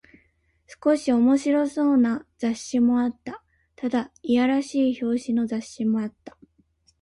[0.83, 3.43] 少し面白そうな雑誌もあった。
[3.75, 6.35] ただ、いやらしい表紙の雑誌もあった。